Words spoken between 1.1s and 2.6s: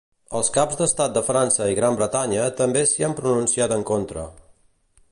de França i Gran Bretanya